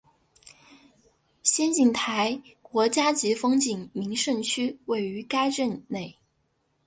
[1.43, 6.17] 仙景台国家级风景名胜区位于该镇内。